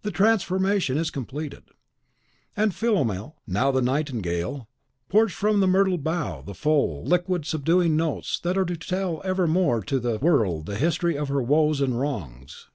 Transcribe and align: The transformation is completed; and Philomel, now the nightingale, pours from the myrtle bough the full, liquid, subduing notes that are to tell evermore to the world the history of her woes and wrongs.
The 0.00 0.10
transformation 0.10 0.96
is 0.96 1.10
completed; 1.10 1.64
and 2.56 2.74
Philomel, 2.74 3.36
now 3.46 3.70
the 3.70 3.82
nightingale, 3.82 4.66
pours 5.10 5.34
from 5.34 5.60
the 5.60 5.66
myrtle 5.66 5.98
bough 5.98 6.40
the 6.40 6.54
full, 6.54 7.04
liquid, 7.04 7.44
subduing 7.44 7.94
notes 7.94 8.40
that 8.40 8.56
are 8.56 8.64
to 8.64 8.76
tell 8.78 9.20
evermore 9.26 9.82
to 9.82 10.00
the 10.00 10.18
world 10.20 10.64
the 10.64 10.78
history 10.78 11.18
of 11.18 11.28
her 11.28 11.42
woes 11.42 11.82
and 11.82 12.00
wrongs. 12.00 12.70